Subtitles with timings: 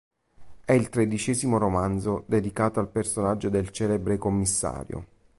[0.65, 5.05] È il tredicesimo romanzo dedicato al personaggio del celebre commissario.